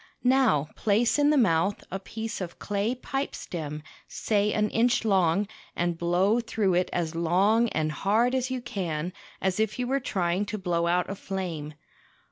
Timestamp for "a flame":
11.07-11.75